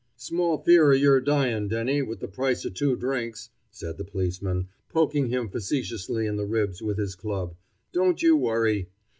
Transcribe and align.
"Small 0.17 0.57
fear 0.57 0.91
of 0.91 0.99
yer 0.99 1.21
dying, 1.21 1.67
Denny, 1.67 2.01
with 2.01 2.21
the 2.21 2.27
price 2.27 2.65
of 2.65 2.73
two 2.73 2.95
drinks," 2.95 3.51
said 3.69 3.99
the 3.99 4.03
policeman, 4.03 4.69
poking 4.89 5.27
him 5.27 5.47
facetiously 5.47 6.25
in 6.25 6.37
the 6.37 6.45
ribs 6.47 6.81
with 6.81 6.97
his 6.97 7.13
club. 7.13 7.55
"Don't 7.93 8.19
you 8.23 8.35
worry. 8.35 8.89